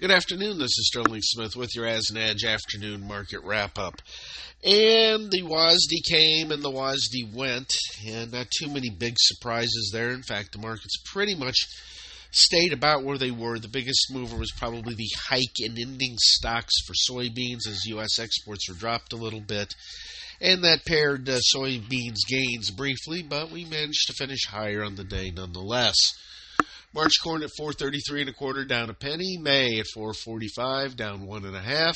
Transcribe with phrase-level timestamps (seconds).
[0.00, 0.58] Good afternoon.
[0.58, 4.02] This is Sterling Smith with your As an Edge afternoon market wrap up.
[4.64, 7.70] And the WASDE came and the WASDE went,
[8.04, 10.10] and not too many big surprises there.
[10.10, 11.56] In fact, the markets pretty much
[12.32, 13.60] stayed about where they were.
[13.60, 18.18] The biggest mover was probably the hike in ending stocks for soybeans as U.S.
[18.18, 19.72] exports were dropped a little bit.
[20.40, 25.04] And that pared uh, soybeans gains briefly, but we managed to finish higher on the
[25.04, 25.96] day nonetheless.
[26.94, 29.38] March corn at 433 and a quarter, down a penny.
[29.38, 31.94] May at 445, down one and a half.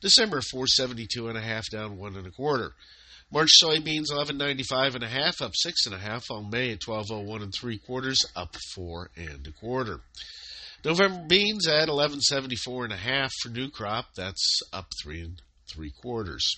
[0.00, 2.72] December 472 and a half, down one and a quarter.
[3.30, 6.30] March soybeans 1195 and a half, up six and a half.
[6.30, 10.00] On May at 1201 and three quarters, up four and a quarter.
[10.84, 14.14] November beans at 1174 and a half for new crop.
[14.16, 16.48] That's up three and three quarters.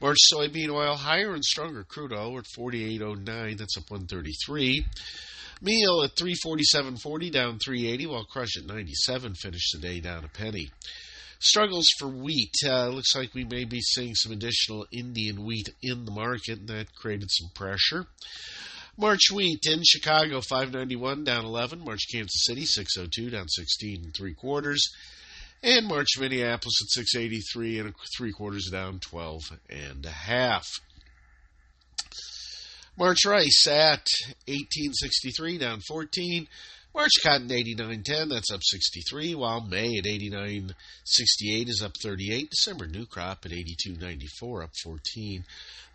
[0.00, 3.58] March soybean oil higher and stronger crude oil at 48.09.
[3.58, 4.84] That's up 133.
[5.60, 10.70] Meal at 347.40, down 380, while Crush at 97 finished the day down a penny.
[11.40, 12.54] Struggles for wheat.
[12.64, 16.68] Uh, looks like we may be seeing some additional Indian wheat in the market, and
[16.68, 18.06] that created some pressure.
[18.96, 21.84] March wheat in Chicago 591 down 11.
[21.84, 24.82] March Kansas City 602 down 16 and three quarters.
[25.62, 30.66] And March Minneapolis at 683 and three quarters down 12 and a half.
[32.98, 34.04] March rice at
[34.48, 36.48] 1863 down 14.
[36.92, 42.50] March cotton 89.10, that's up 63, while May at 89.68 is up 38.
[42.50, 45.44] December new crop at 82.94, up 14.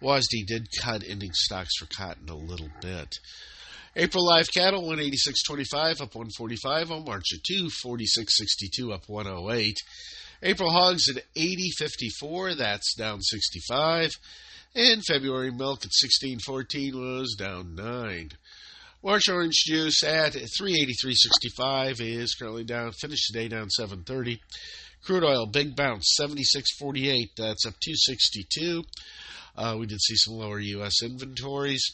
[0.02, 3.16] WASDE did cut ending stocks for cotton a little bit.
[3.98, 9.78] April live cattle 186.25 up 145 on March at 2, 46.62 up 108.
[10.42, 14.12] April hogs at 80.54, that's down 65.
[14.76, 18.32] And February milk at 16.14 was down 9.
[19.04, 22.92] March orange juice at 383.65 is currently down.
[22.94, 24.40] Finished today down 7.30.
[25.04, 27.36] Crude oil big bounce 76.48.
[27.38, 28.84] That's up 262.
[29.56, 31.04] Uh, we did see some lower U.S.
[31.04, 31.86] inventories.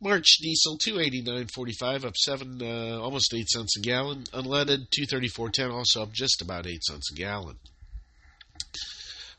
[0.00, 4.24] March diesel 289.45 up seven, uh, almost eight cents a gallon.
[4.32, 7.56] Unleaded 234.10 also up just about eight cents a gallon.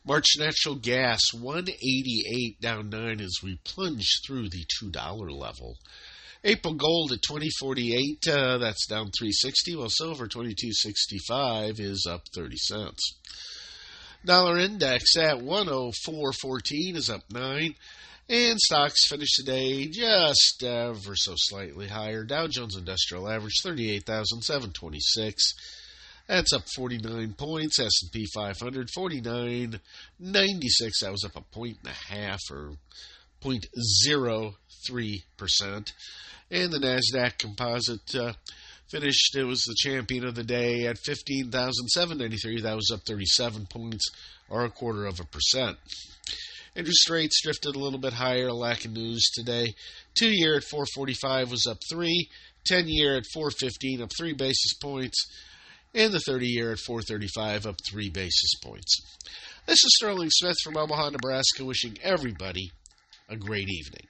[0.08, 5.76] March natural gas 188 down 9 as we plunge through the $2 level.
[6.42, 13.18] April gold at 2048 uh, that's down 360 while silver 2265 is up 30 cents.
[14.24, 17.74] Dollar index at 104.14 is up 9
[18.30, 22.24] and stocks finished today just ever so slightly higher.
[22.24, 25.52] Dow Jones Industrial Average 38,726
[26.28, 27.80] that's up 49 points.
[27.80, 29.80] S&P 500 49.96.
[31.00, 32.74] That was up a point and a half or
[33.42, 35.92] 0.03 percent.
[36.50, 38.34] And the Nasdaq Composite uh,
[38.90, 39.36] finished.
[39.36, 42.60] It was the champion of the day at 15,793.
[42.60, 44.10] That was up 37 points
[44.50, 45.78] or a quarter of a percent.
[46.76, 49.74] Interest rates drifted a little bit higher, lack of news today.
[50.14, 52.28] Two year at 445 was up three.
[52.66, 55.26] Ten year at 415 up three basis points
[55.94, 59.18] and the 30 year at 435 up three basis points.
[59.66, 62.70] This is Sterling Smith from Omaha, Nebraska, wishing everybody
[63.28, 64.06] a great evening.